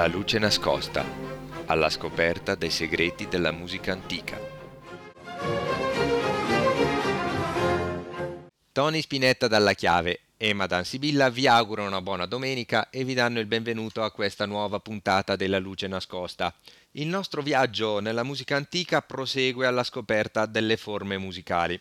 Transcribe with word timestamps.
La 0.00 0.06
luce 0.06 0.38
nascosta, 0.38 1.04
alla 1.66 1.90
scoperta 1.90 2.54
dei 2.54 2.70
segreti 2.70 3.28
della 3.28 3.52
musica 3.52 3.92
antica. 3.92 4.40
Tony 8.72 9.02
Spinetta 9.02 9.46
dalla 9.46 9.74
Chiave 9.74 10.20
e 10.38 10.54
Madame 10.54 10.84
Sibilla 10.84 11.28
vi 11.28 11.46
augurano 11.46 11.88
una 11.88 12.00
buona 12.00 12.24
domenica 12.24 12.88
e 12.88 13.04
vi 13.04 13.12
danno 13.12 13.40
il 13.40 13.46
benvenuto 13.46 14.02
a 14.02 14.10
questa 14.10 14.46
nuova 14.46 14.80
puntata 14.80 15.36
della 15.36 15.58
luce 15.58 15.86
nascosta. 15.86 16.54
Il 16.92 17.08
nostro 17.08 17.42
viaggio 17.42 18.00
nella 18.00 18.22
musica 18.22 18.56
antica 18.56 19.02
prosegue 19.02 19.66
alla 19.66 19.84
scoperta 19.84 20.46
delle 20.46 20.78
forme 20.78 21.18
musicali. 21.18 21.78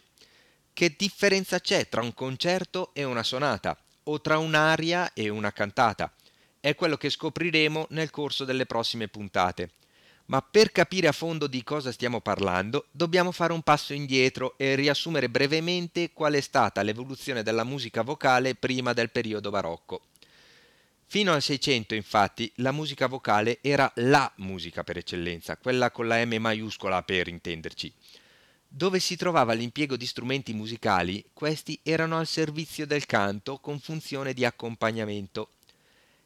Che 0.74 0.96
differenza 0.98 1.62
c'è 1.62 1.88
tra 1.88 2.02
un 2.02 2.14
concerto 2.14 2.94
e 2.94 3.06
una 3.06 3.24
sonata, 3.24 3.78
o 4.04 4.20
tra 4.20 4.38
un'aria 4.40 5.14
e 5.14 5.30
una 5.30 5.54
cantata? 5.54 6.12
È 6.60 6.76
quello 6.76 6.98
che 6.98 7.10
scopriremo 7.10 7.88
nel 7.92 8.10
corso 8.10 8.46
delle 8.46 8.66
prossime 8.66 9.08
puntate. 9.08 9.72
Ma 10.26 10.42
per 10.42 10.72
capire 10.72 11.08
a 11.08 11.12
fondo 11.12 11.48
di 11.48 11.64
cosa 11.64 11.92
stiamo 11.92 12.22
parlando, 12.22 12.86
dobbiamo 12.92 13.32
fare 13.32 13.52
un 13.52 13.64
passo 13.64 13.94
indietro 13.94 14.56
e 14.58 14.76
riassumere 14.76 15.28
brevemente 15.28 16.12
qual 16.14 16.34
è 16.34 16.42
stata 16.42 16.84
l'evoluzione 16.84 17.42
della 17.42 17.64
musica 17.64 18.04
vocale 18.04 18.54
prima 18.54 18.94
del 18.94 19.10
periodo 19.10 19.50
barocco. 19.50 20.02
Fino 21.06 21.34
al 21.34 21.42
600, 21.42 21.96
infatti, 21.96 22.52
la 22.58 22.72
musica 22.72 23.08
vocale 23.08 23.58
era 23.62 23.92
la 23.96 24.32
musica 24.36 24.84
per 24.84 24.98
eccellenza, 24.98 25.58
quella 25.58 25.90
con 25.90 26.08
la 26.08 26.24
M 26.24 26.36
maiuscola 26.40 27.02
per 27.02 27.28
intenderci. 27.28 27.92
Dove 28.68 29.00
si 29.00 29.16
trovava 29.16 29.54
l'impiego 29.54 29.98
di 29.98 30.06
strumenti 30.06 30.54
musicali, 30.54 31.26
questi 31.34 31.80
erano 31.82 32.20
al 32.20 32.28
servizio 32.28 32.86
del 32.86 33.08
canto 33.08 33.58
con 33.58 33.80
funzione 33.80 34.34
di 34.34 34.46
accompagnamento 34.46 35.54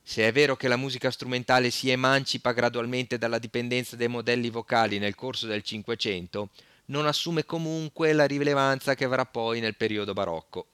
se 0.04 0.28
è 0.28 0.32
vero 0.34 0.58
che 0.58 0.68
la 0.68 0.76
musica 0.76 1.10
strumentale 1.10 1.72
si 1.72 1.90
emancipa 1.90 2.52
gradualmente 2.52 3.18
dalla 3.18 3.40
dipendenza 3.40 3.96
dai 3.96 4.10
modelli 4.10 4.50
vocali 4.50 5.00
nel 5.00 5.16
corso 5.16 5.48
del 5.48 5.64
Cinquecento, 5.64 6.50
non 6.86 7.08
assume 7.08 7.46
comunque 7.46 8.12
la 8.12 8.26
rilevanza 8.26 8.96
che 8.96 9.06
avrà 9.06 9.26
poi 9.26 9.62
nel 9.62 9.76
periodo 9.76 10.12
barocco. 10.14 10.68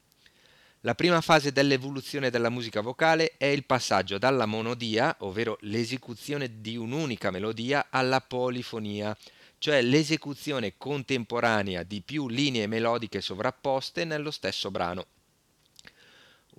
La 0.81 0.95
prima 0.95 1.21
fase 1.21 1.51
dell'evoluzione 1.51 2.29
della 2.31 2.49
musica 2.49 2.81
vocale 2.81 3.33
è 3.37 3.45
il 3.45 3.65
passaggio 3.65 4.17
dalla 4.17 4.45
monodia, 4.45 5.15
ovvero 5.19 5.57
l'esecuzione 5.61 6.61
di 6.61 6.77
un'unica 6.77 7.29
melodia, 7.29 7.87
alla 7.89 8.21
polifonia, 8.21 9.15
cioè 9.59 9.81
l'esecuzione 9.81 10.73
contemporanea 10.77 11.83
di 11.83 12.01
più 12.01 12.29
linee 12.29 12.65
melodiche 12.65 13.21
sovrapposte 13.21 14.05
nello 14.05 14.31
stesso 14.31 14.71
brano. 14.71 15.05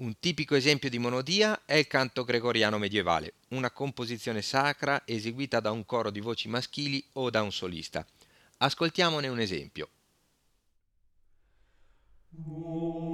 Un 0.01 0.19
tipico 0.19 0.55
esempio 0.55 0.89
di 0.89 0.99
monodia 0.99 1.61
è 1.67 1.75
il 1.75 1.87
canto 1.87 2.25
gregoriano 2.25 2.79
medievale, 2.79 3.35
una 3.49 3.71
composizione 3.71 4.41
sacra 4.41 5.03
eseguita 5.05 5.61
da 5.61 5.73
un 5.73 5.85
coro 5.85 6.11
di 6.11 6.21
voci 6.21 6.49
maschili 6.49 7.05
o 7.15 7.29
da 7.29 7.43
un 7.43 7.53
solista. 7.53 8.07
Ascoltiamone 8.57 9.29
un 9.29 9.41
esempio. 9.41 9.89
Sicut 12.31 13.10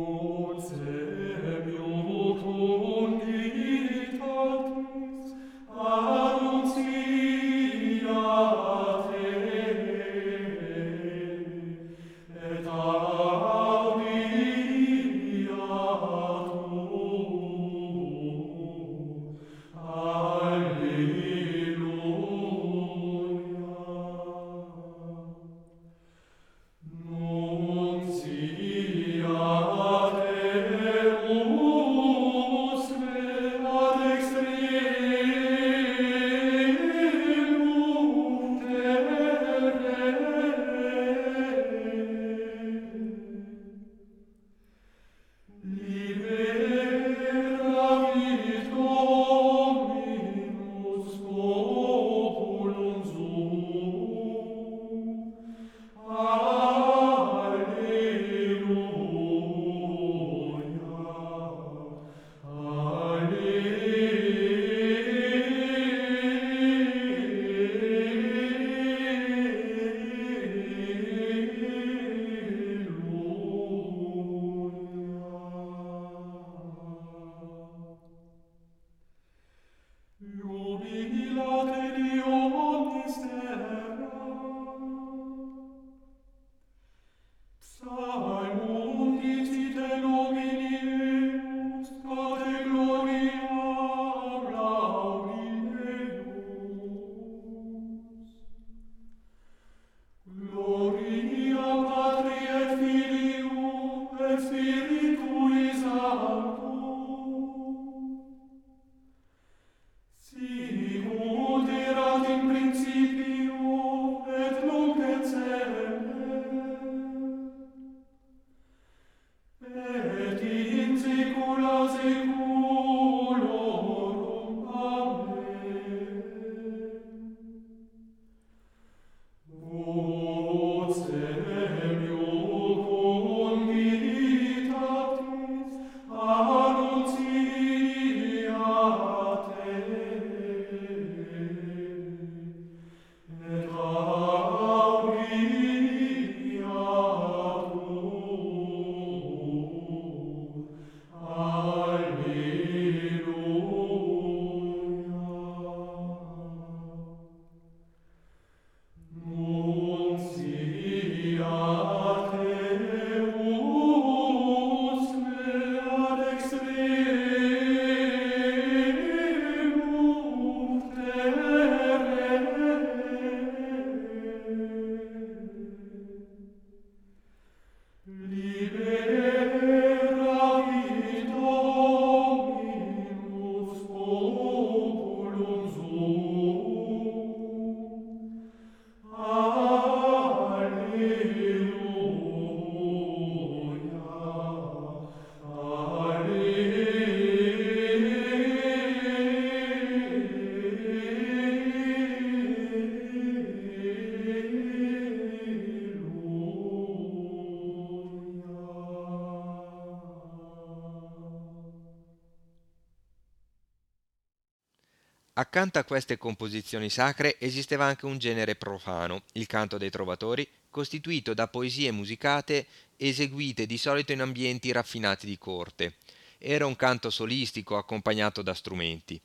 Accanto 215.56 215.78
a 215.78 215.84
queste 215.84 216.18
composizioni 216.18 216.91
sacre 216.91 217.41
esisteva 217.41 217.86
anche 217.86 218.04
un 218.04 218.18
genere 218.18 218.56
profano, 218.56 219.22
il 219.32 219.47
canto 219.47 219.78
dei 219.78 219.88
trovatori, 219.88 220.47
costituito 220.68 221.32
da 221.32 221.48
poesie 221.48 221.91
musicate 221.92 222.66
eseguite 222.98 223.64
di 223.64 223.78
solito 223.78 224.12
in 224.12 224.20
ambienti 224.20 224.70
raffinati 224.70 225.24
di 225.24 225.38
corte. 225.38 225.94
Era 226.36 226.66
un 226.66 226.76
canto 226.76 227.08
solistico 227.08 227.78
accompagnato 227.78 228.42
da 228.42 228.53
strumenti. 228.53 229.18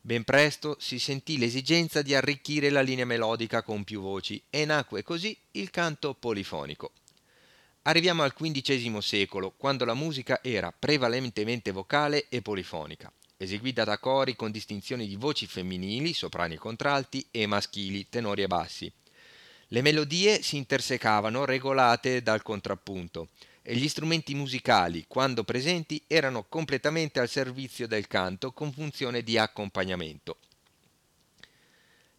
Ben 0.00 0.22
presto 0.22 0.76
si 0.78 1.00
sentì 1.00 1.38
l'esigenza 1.38 2.02
di 2.02 2.14
arricchire 2.14 2.70
la 2.70 2.80
linea 2.80 3.04
melodica 3.04 3.64
con 3.64 3.82
più 3.82 4.00
voci 4.00 4.40
e 4.50 4.64
nacque 4.64 5.02
così 5.02 5.36
il 5.52 5.70
canto 5.70 6.14
polifonico. 6.14 6.92
Arriviamo 7.82 8.22
al 8.22 8.32
XV 8.32 8.98
secolo, 8.98 9.52
quando 9.56 9.84
la 9.84 9.94
musica 9.94 10.38
era 10.40 10.70
prevalentemente 10.70 11.72
vocale 11.72 12.26
e 12.28 12.42
polifonica 12.42 13.12
eseguita 13.36 13.84
da 13.84 13.98
cori 13.98 14.36
con 14.36 14.50
distinzioni 14.50 15.06
di 15.06 15.16
voci 15.16 15.46
femminili, 15.46 16.12
soprani 16.12 16.54
e 16.54 16.58
contralti, 16.58 17.26
e 17.30 17.46
maschili, 17.46 18.08
tenori 18.08 18.42
e 18.42 18.46
bassi. 18.46 18.92
Le 19.68 19.82
melodie 19.82 20.42
si 20.42 20.56
intersecavano 20.56 21.44
regolate 21.44 22.22
dal 22.22 22.42
contrappunto 22.42 23.28
e 23.62 23.74
gli 23.74 23.88
strumenti 23.88 24.34
musicali, 24.34 25.06
quando 25.08 25.42
presenti, 25.42 26.02
erano 26.06 26.44
completamente 26.48 27.18
al 27.18 27.28
servizio 27.28 27.86
del 27.86 28.06
canto 28.06 28.52
con 28.52 28.72
funzione 28.72 29.22
di 29.22 29.38
accompagnamento. 29.38 30.38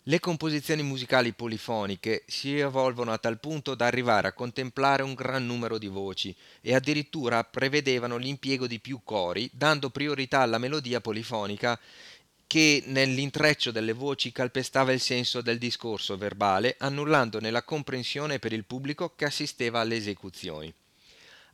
Le 0.08 0.20
composizioni 0.20 0.84
musicali 0.84 1.34
polifoniche 1.34 2.26
si 2.28 2.60
evolvono 2.60 3.12
a 3.12 3.18
tal 3.18 3.40
punto 3.40 3.74
da 3.74 3.88
arrivare 3.88 4.28
a 4.28 4.34
contemplare 4.34 5.02
un 5.02 5.16
gran 5.16 5.48
numero 5.48 5.80
di 5.80 5.88
voci 5.88 6.36
e 6.62 6.76
addirittura 6.76 7.44
prevedevano 7.44 8.18
l'impiego 8.18 8.68
di 8.68 8.80
più 8.80 9.02
cori, 9.04 9.50
dando 9.52 9.90
priorità 9.90 10.42
alla 10.42 10.60
melodia 10.60 11.02
polifonica 11.02 11.80
che 12.46 12.84
nell'intreccio 12.86 13.72
delle 13.72 13.94
voci 13.94 14.32
calpestava 14.32 14.92
il 14.92 15.00
senso 15.00 15.42
del 15.42 15.58
discorso 15.58 16.16
verbale, 16.18 16.76
annullandone 16.78 17.50
la 17.50 17.64
comprensione 17.64 18.38
per 18.38 18.54
il 18.54 18.66
pubblico 18.66 19.16
che 19.16 19.26
assisteva 19.26 19.80
alle 19.80 19.96
esecuzioni. 19.96 20.72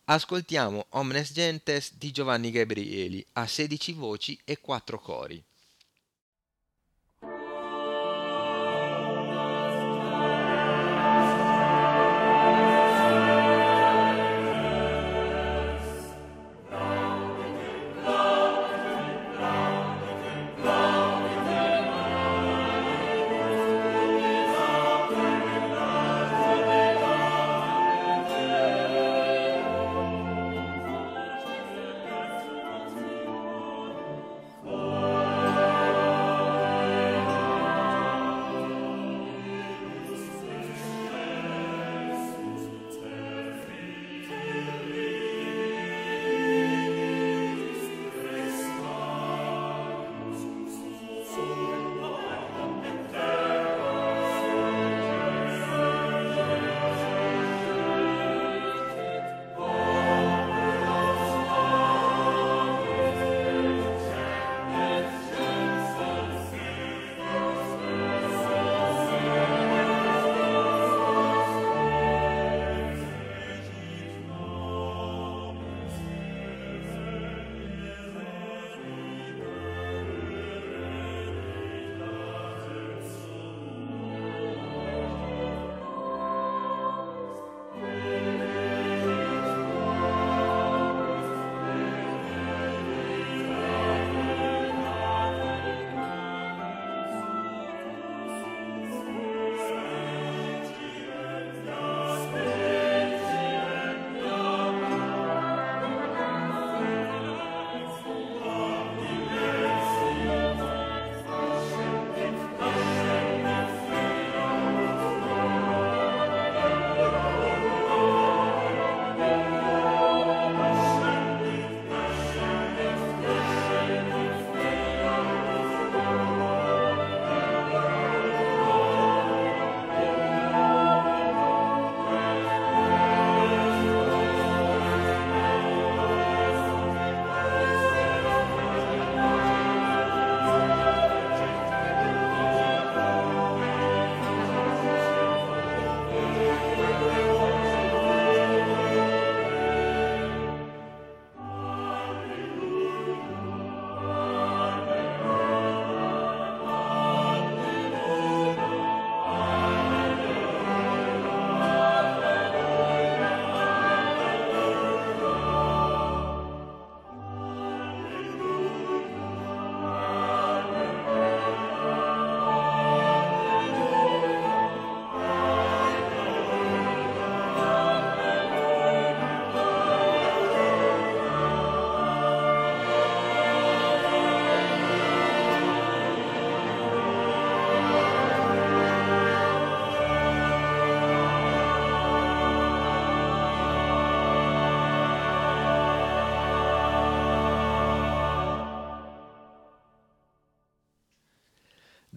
Ascoltiamo 0.04 0.88
Omnes 0.90 1.32
Gentes 1.32 1.94
di 1.98 2.12
Giovanni 2.12 2.52
Gabrieli 2.52 3.26
a 3.32 3.48
16 3.48 3.94
voci 3.94 4.38
e 4.44 4.60
4 4.60 5.00
cori. 5.00 5.42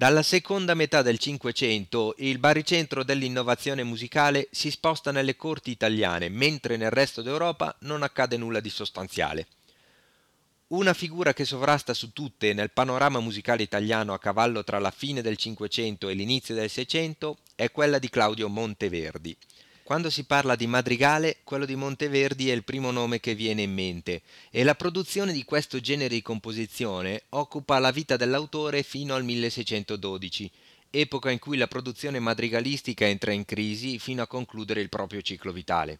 Dalla 0.04 0.23
seconda 0.23 0.75
metà 0.75 1.00
del 1.00 1.16
Cinquecento 1.16 2.14
il 2.18 2.37
baricentro 2.37 3.04
dell'innovazione 3.04 3.82
musicale 3.84 4.49
si 4.50 4.70
sposta 4.70 5.11
nelle 5.12 5.34
corti 5.34 5.70
italiane, 5.70 6.28
mentre 6.28 6.76
nel 6.76 6.90
resto 6.90 7.23
d'Europa 7.23 7.75
non 7.80 8.02
accade 8.02 8.37
nulla 8.37 8.61
di 8.61 8.68
sostanziale. 8.68 9.46
Una 10.66 10.92
figura 10.92 11.32
che 11.32 11.46
sovrasta 11.46 11.94
su 11.94 12.12
tutte 12.12 12.52
nel 12.52 12.70
panorama 12.70 13.18
musicale 13.18 13.62
italiano 13.62 14.12
a 14.12 14.18
cavallo 14.18 14.62
tra 14.62 14.78
la 14.78 14.90
fine 14.90 15.23
del 15.23 15.38
Cinquecento 15.38 16.11
e 16.11 16.12
l'inizio 16.12 16.54
del 16.54 16.68
Seicento 16.68 17.38
è 17.54 17.70
quella 17.70 17.99
di 17.99 18.11
Claudio 18.11 18.50
Monteverdi. 18.50 19.34
Quando 19.84 20.08
si 20.08 20.24
parla 20.24 20.56
di 20.56 20.66
madrigale, 20.66 21.40
quello 21.44 21.66
di 21.66 21.76
Monteverdi 21.76 22.48
è 22.48 22.54
il 22.54 22.64
primo 22.64 22.90
nome 22.90 23.20
che 23.20 23.34
viene 23.34 23.60
in 23.60 23.74
mente 23.74 24.22
e 24.50 24.64
la 24.64 24.74
produzione 24.74 25.30
di 25.30 25.44
questo 25.44 25.78
genere 25.78 26.14
di 26.14 26.22
composizione 26.22 27.24
occupa 27.28 27.78
la 27.78 27.90
vita 27.90 28.16
dell'autore 28.16 28.82
fino 28.82 29.14
al 29.14 29.24
1612, 29.24 30.50
epoca 30.88 31.30
in 31.30 31.38
cui 31.38 31.58
la 31.58 31.66
produzione 31.66 32.18
madrigalistica 32.18 33.04
entra 33.04 33.32
in 33.32 33.44
crisi 33.44 33.98
fino 33.98 34.22
a 34.22 34.26
concludere 34.26 34.80
il 34.80 34.88
proprio 34.88 35.20
ciclo 35.20 35.52
vitale. 35.52 35.98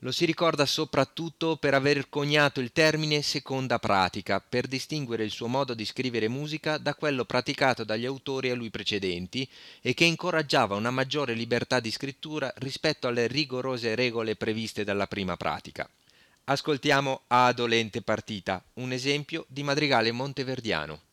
Lo 0.00 0.12
si 0.12 0.26
ricorda 0.26 0.66
soprattutto 0.66 1.56
per 1.56 1.72
aver 1.72 2.10
coniato 2.10 2.60
il 2.60 2.70
termine 2.70 3.22
seconda 3.22 3.78
pratica, 3.78 4.40
per 4.46 4.66
distinguere 4.66 5.24
il 5.24 5.30
suo 5.30 5.46
modo 5.46 5.72
di 5.72 5.86
scrivere 5.86 6.28
musica 6.28 6.76
da 6.76 6.94
quello 6.94 7.24
praticato 7.24 7.82
dagli 7.82 8.04
autori 8.04 8.50
a 8.50 8.54
lui 8.54 8.68
precedenti 8.68 9.48
e 9.80 9.94
che 9.94 10.04
incoraggiava 10.04 10.74
una 10.74 10.90
maggiore 10.90 11.32
libertà 11.32 11.80
di 11.80 11.90
scrittura 11.90 12.52
rispetto 12.56 13.08
alle 13.08 13.26
rigorose 13.26 13.94
regole 13.94 14.36
previste 14.36 14.84
dalla 14.84 15.06
prima 15.06 15.38
pratica. 15.38 15.88
Ascoltiamo 16.44 17.22
A 17.28 17.50
dolente 17.54 18.02
partita, 18.02 18.62
un 18.74 18.92
esempio 18.92 19.46
di 19.48 19.62
madrigale 19.62 20.12
monteverdiano. 20.12 21.05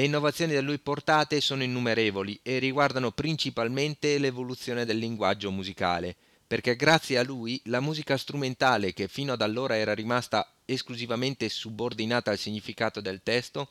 Le 0.00 0.06
innovazioni 0.06 0.54
da 0.54 0.62
lui 0.62 0.78
portate 0.78 1.42
sono 1.42 1.62
innumerevoli 1.62 2.40
e 2.42 2.58
riguardano 2.58 3.12
principalmente 3.12 4.16
l'evoluzione 4.16 4.86
del 4.86 4.96
linguaggio 4.96 5.50
musicale, 5.50 6.16
perché 6.46 6.74
grazie 6.74 7.18
a 7.18 7.22
lui 7.22 7.60
la 7.64 7.80
musica 7.80 8.16
strumentale, 8.16 8.94
che 8.94 9.08
fino 9.08 9.34
ad 9.34 9.42
allora 9.42 9.76
era 9.76 9.92
rimasta 9.92 10.54
esclusivamente 10.64 11.50
subordinata 11.50 12.30
al 12.30 12.38
significato 12.38 13.02
del 13.02 13.20
testo, 13.22 13.68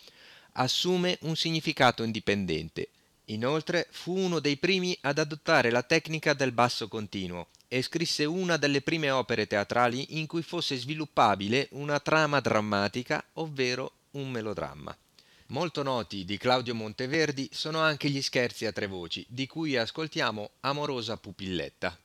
assume 0.51 1.17
un 1.21 1.35
significato 1.35 2.03
indipendente. 2.03 2.89
Inoltre 3.29 3.87
fu 3.89 4.15
uno 4.15 4.39
dei 4.39 4.57
primi 4.57 4.95
ad 5.01 5.17
adottare 5.17 5.71
la 5.71 5.81
tecnica 5.81 6.33
del 6.33 6.51
basso 6.51 6.87
continuo 6.87 7.47
e 7.67 7.81
scrisse 7.81 8.25
una 8.25 8.57
delle 8.57 8.81
prime 8.81 9.09
opere 9.09 9.47
teatrali 9.47 10.19
in 10.19 10.27
cui 10.27 10.43
fosse 10.43 10.77
sviluppabile 10.77 11.69
una 11.71 11.99
trama 11.99 12.39
drammatica, 12.39 13.25
ovvero 13.33 13.93
un 14.11 14.29
melodramma. 14.29 14.95
Molto 15.51 15.81
noti 15.81 16.25
di 16.25 16.37
Claudio 16.37 16.75
Monteverdi 16.75 17.49
sono 17.51 17.79
anche 17.79 18.07
gli 18.07 18.21
scherzi 18.21 18.67
a 18.67 18.71
tre 18.71 18.85
voci, 18.85 19.25
di 19.27 19.47
cui 19.47 19.77
ascoltiamo 19.77 20.51
Amorosa 20.59 21.17
pupilletta. 21.17 21.97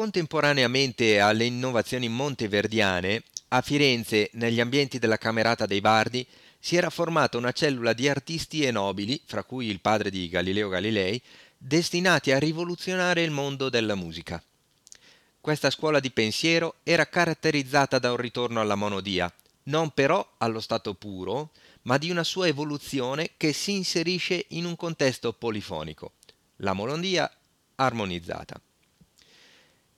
Contemporaneamente 0.00 1.20
alle 1.20 1.44
innovazioni 1.44 2.08
monteverdiane, 2.08 3.22
a 3.48 3.60
Firenze, 3.60 4.30
negli 4.32 4.58
ambienti 4.58 4.98
della 4.98 5.18
Camerata 5.18 5.66
dei 5.66 5.82
Bardi, 5.82 6.26
si 6.58 6.76
era 6.76 6.88
formata 6.88 7.36
una 7.36 7.52
cellula 7.52 7.92
di 7.92 8.08
artisti 8.08 8.62
e 8.62 8.70
nobili, 8.70 9.20
fra 9.26 9.44
cui 9.44 9.66
il 9.66 9.80
padre 9.80 10.08
di 10.08 10.30
Galileo 10.30 10.70
Galilei, 10.70 11.20
destinati 11.58 12.32
a 12.32 12.38
rivoluzionare 12.38 13.22
il 13.22 13.30
mondo 13.30 13.68
della 13.68 13.94
musica. 13.94 14.42
Questa 15.38 15.68
scuola 15.68 16.00
di 16.00 16.10
pensiero 16.10 16.76
era 16.82 17.06
caratterizzata 17.06 17.98
da 17.98 18.10
un 18.10 18.16
ritorno 18.16 18.62
alla 18.62 18.76
monodia, 18.76 19.30
non 19.64 19.90
però 19.90 20.26
allo 20.38 20.60
stato 20.60 20.94
puro, 20.94 21.50
ma 21.82 21.98
di 21.98 22.08
una 22.08 22.24
sua 22.24 22.46
evoluzione 22.46 23.32
che 23.36 23.52
si 23.52 23.72
inserisce 23.72 24.46
in 24.48 24.64
un 24.64 24.76
contesto 24.76 25.34
polifonico, 25.34 26.12
la 26.56 26.72
monodia 26.72 27.30
armonizzata. 27.74 28.58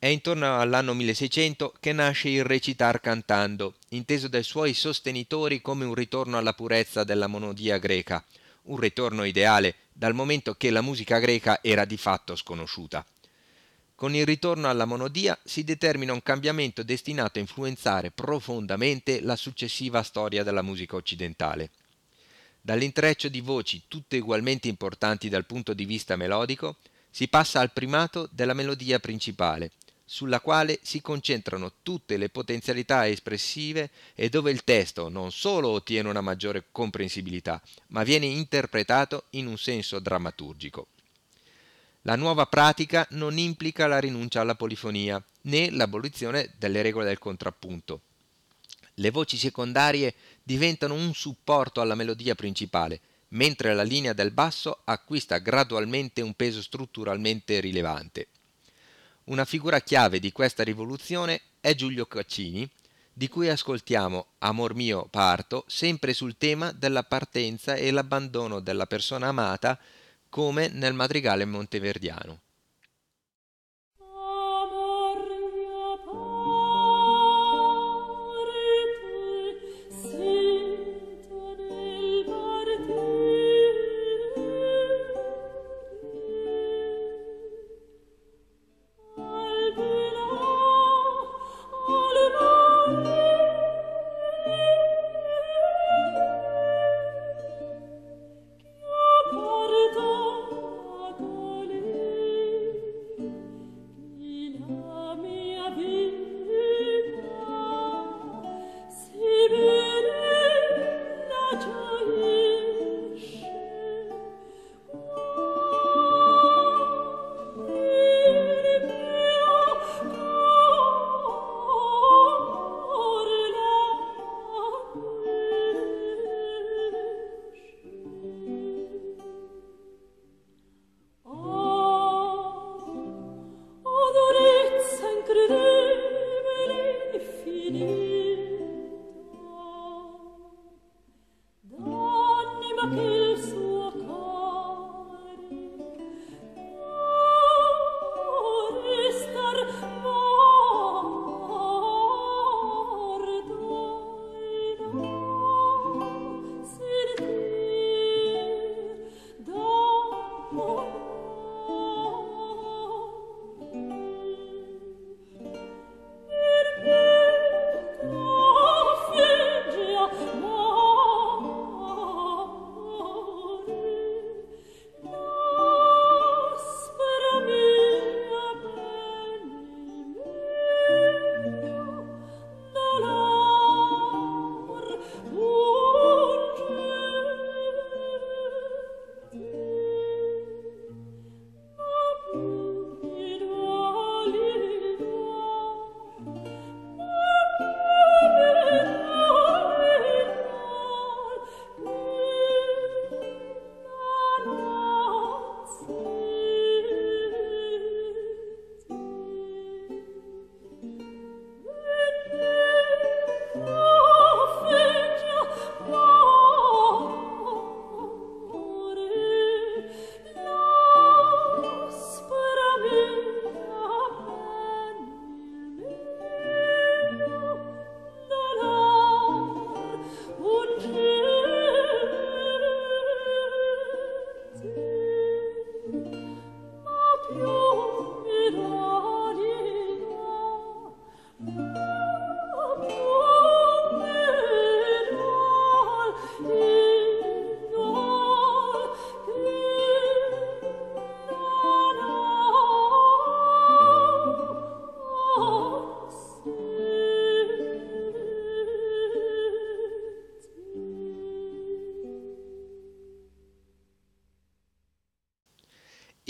È 0.02 0.08
intorno 0.08 0.58
all'anno 0.58 0.94
1600 0.94 1.74
che 1.78 1.92
nasce 1.92 2.28
il 2.28 2.42
recitar 2.42 3.00
cantando, 3.00 3.76
inteso 3.90 4.26
dai 4.26 4.42
suoi 4.42 4.74
sostenitori 4.74 5.60
come 5.60 5.84
un 5.84 5.94
ritorno 5.94 6.36
alla 6.38 6.54
purezza 6.54 7.04
della 7.04 7.28
monodia 7.28 7.78
greca, 7.78 8.24
un 8.62 8.78
ritorno 8.78 9.22
ideale 9.22 9.76
dal 9.92 10.12
momento 10.12 10.54
che 10.54 10.70
la 10.70 10.80
musica 10.80 11.20
greca 11.20 11.60
era 11.62 11.84
di 11.84 11.96
fatto 11.96 12.34
sconosciuta. 12.34 13.06
Con 13.94 14.16
il 14.16 14.26
ritorno 14.26 14.68
alla 14.68 14.86
monodia 14.86 15.38
si 15.44 15.62
determina 15.62 16.12
un 16.12 16.22
cambiamento 16.24 16.82
destinato 16.82 17.38
a 17.38 17.42
influenzare 17.42 18.10
profondamente 18.10 19.20
la 19.20 19.36
successiva 19.36 20.02
storia 20.02 20.42
della 20.42 20.62
musica 20.62 20.96
occidentale. 20.96 21.70
Dall'intreccio 22.60 23.28
di 23.28 23.40
voci 23.40 23.82
tutte 23.86 24.18
ugualmente 24.18 24.66
importanti 24.66 25.28
dal 25.28 25.46
punto 25.46 25.72
di 25.72 25.84
vista 25.84 26.16
melodico, 26.16 26.78
si 27.08 27.28
passa 27.28 27.60
al 27.60 27.72
primato 27.72 28.28
della 28.32 28.54
melodia 28.54 28.98
principale, 28.98 29.70
sulla 30.12 30.40
quale 30.40 30.78
si 30.82 31.00
concentrano 31.00 31.72
tutte 31.82 32.18
le 32.18 32.28
potenzialità 32.28 33.08
espressive 33.08 33.88
e 34.14 34.28
dove 34.28 34.50
il 34.50 34.62
testo 34.62 35.08
non 35.08 35.32
solo 35.32 35.68
ottiene 35.68 36.10
una 36.10 36.20
maggiore 36.20 36.66
comprensibilità, 36.70 37.62
ma 37.88 38.02
viene 38.02 38.26
interpretato 38.26 39.24
in 39.30 39.46
un 39.46 39.56
senso 39.56 40.00
drammaturgico. 40.00 40.88
La 42.02 42.14
nuova 42.16 42.44
pratica 42.44 43.06
non 43.12 43.38
implica 43.38 43.86
la 43.86 43.98
rinuncia 43.98 44.42
alla 44.42 44.54
polifonia 44.54 45.24
né 45.44 45.70
l'abolizione 45.70 46.52
delle 46.58 46.82
regole 46.82 47.06
del 47.06 47.18
contrappunto. 47.18 48.02
Le 48.96 49.10
voci 49.10 49.38
secondarie 49.38 50.14
diventano 50.42 50.92
un 50.92 51.14
supporto 51.14 51.80
alla 51.80 51.94
melodia 51.94 52.34
principale, 52.34 53.00
mentre 53.28 53.72
la 53.72 53.82
linea 53.82 54.12
del 54.12 54.30
basso 54.30 54.82
acquista 54.84 55.38
gradualmente 55.38 56.20
un 56.20 56.34
peso 56.34 56.60
strutturalmente 56.60 57.60
rilevante. 57.60 58.28
Una 59.24 59.44
figura 59.44 59.80
chiave 59.80 60.18
di 60.18 60.32
questa 60.32 60.64
rivoluzione 60.64 61.40
è 61.60 61.74
Giulio 61.74 62.06
Caccini, 62.06 62.68
di 63.12 63.28
cui 63.28 63.48
ascoltiamo 63.48 64.26
Amor 64.38 64.74
mio 64.74 65.06
parto, 65.08 65.64
sempre 65.68 66.12
sul 66.12 66.36
tema 66.36 66.72
della 66.72 67.04
partenza 67.04 67.74
e 67.74 67.92
l'abbandono 67.92 68.58
della 68.58 68.86
persona 68.86 69.28
amata, 69.28 69.78
come 70.28 70.68
nel 70.68 70.94
madrigale 70.94 71.44
monteverdiano. 71.44 72.41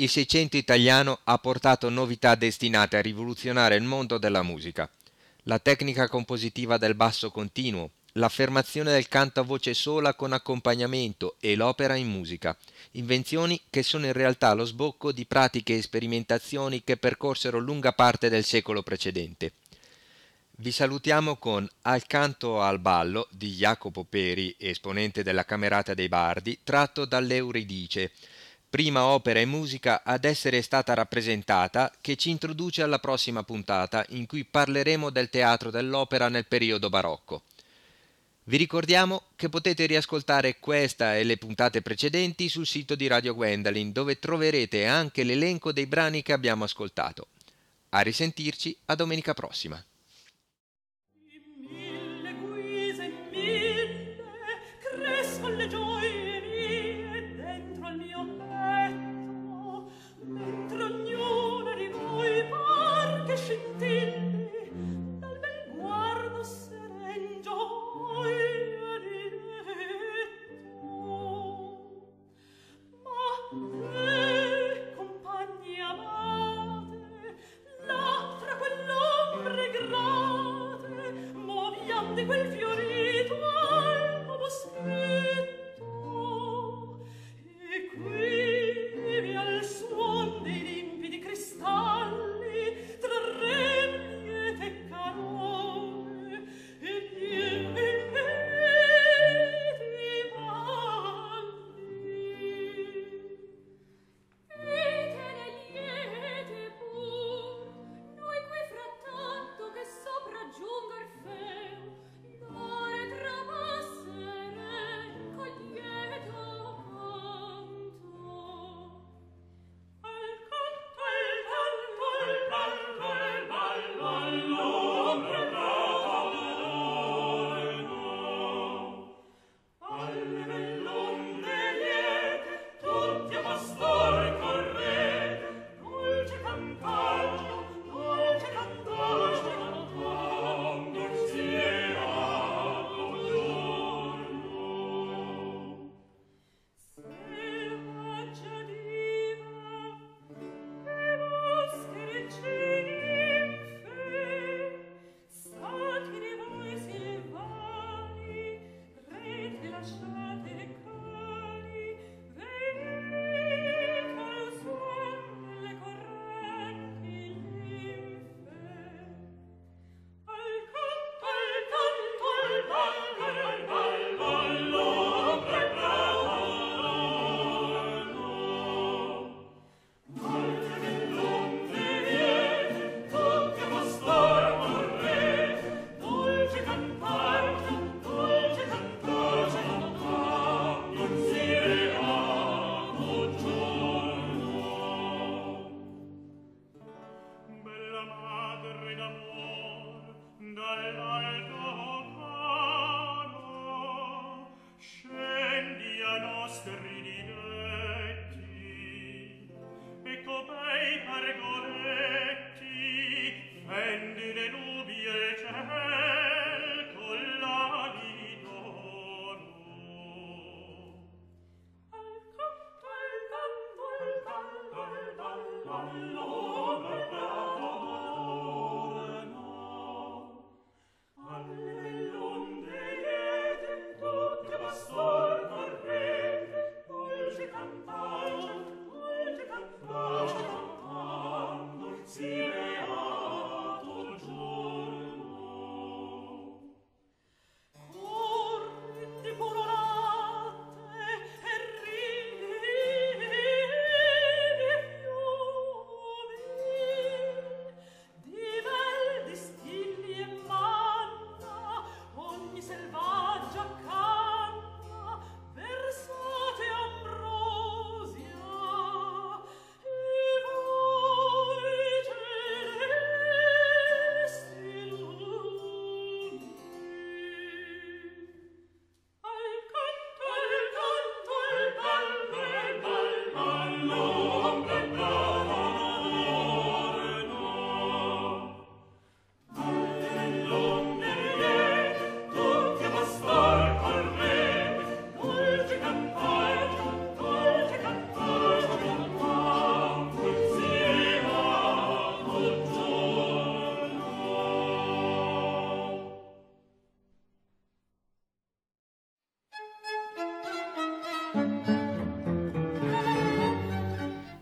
Il 0.02 0.10
Seicento 0.10 0.56
italiano 0.56 1.20
ha 1.22 1.38
portato 1.38 1.88
novità 1.88 2.34
destinate 2.34 2.96
a 2.96 3.00
rivoluzionare 3.00 3.76
il 3.76 3.84
mondo 3.84 4.18
della 4.18 4.42
musica. 4.42 4.90
La 5.44 5.60
tecnica 5.60 6.08
compositiva 6.08 6.76
del 6.76 6.96
basso 6.96 7.30
continuo, 7.30 7.90
l'affermazione 8.14 8.90
del 8.90 9.06
canto 9.06 9.38
a 9.38 9.44
voce 9.44 9.74
sola 9.74 10.14
con 10.14 10.32
accompagnamento 10.32 11.36
e 11.38 11.54
l'opera 11.54 11.94
in 11.94 12.08
musica, 12.08 12.56
invenzioni 12.92 13.60
che 13.70 13.84
sono 13.84 14.06
in 14.06 14.12
realtà 14.12 14.52
lo 14.54 14.64
sbocco 14.64 15.12
di 15.12 15.24
pratiche 15.24 15.76
e 15.76 15.82
sperimentazioni 15.82 16.82
che 16.82 16.96
percorsero 16.96 17.60
lunga 17.60 17.92
parte 17.92 18.28
del 18.28 18.44
secolo 18.44 18.82
precedente. 18.82 19.52
Vi 20.56 20.72
salutiamo 20.72 21.36
con 21.36 21.68
Al 21.82 22.06
canto 22.06 22.60
al 22.60 22.80
ballo 22.80 23.28
di 23.30 23.52
Jacopo 23.52 24.02
Peri, 24.02 24.54
esponente 24.58 25.22
della 25.22 25.44
Camerata 25.44 25.94
dei 25.94 26.08
Bardi, 26.08 26.58
tratto 26.64 27.04
dall'Euridice, 27.04 28.10
prima 28.72 29.04
opera 29.04 29.38
e 29.38 29.44
musica 29.44 30.00
ad 30.02 30.24
essere 30.24 30.62
stata 30.62 30.94
rappresentata, 30.94 31.92
che 32.00 32.16
ci 32.16 32.30
introduce 32.30 32.82
alla 32.82 33.00
prossima 33.00 33.42
puntata 33.42 34.02
in 34.08 34.24
cui 34.24 34.46
parleremo 34.46 35.10
del 35.10 35.28
teatro 35.28 35.68
dell'opera 35.70 36.30
nel 36.30 36.46
periodo 36.46 36.88
barocco. 36.88 37.42
Vi 38.44 38.56
ricordiamo 38.56 39.24
che 39.36 39.50
potete 39.50 39.84
riascoltare 39.84 40.58
questa 40.58 41.18
e 41.18 41.24
le 41.24 41.36
puntate 41.36 41.82
precedenti 41.82 42.48
sul 42.48 42.66
sito 42.66 42.94
di 42.94 43.06
Radio 43.08 43.34
Gwendolyn 43.34 43.92
dove 43.92 44.18
troverete 44.18 44.86
anche 44.86 45.22
l'elenco 45.22 45.70
dei 45.70 45.84
brani 45.84 46.22
che 46.22 46.32
abbiamo 46.32 46.64
ascoltato. 46.64 47.26
A 47.90 48.00
risentirci 48.00 48.74
a 48.86 48.94
domenica 48.94 49.34
prossima. 49.34 49.84